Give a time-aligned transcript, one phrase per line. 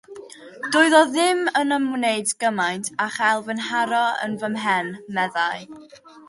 [0.75, 5.61] “Doedd o ddim yn ymwneud gymaint â chael fy nharo yn fy mhen,” meddai.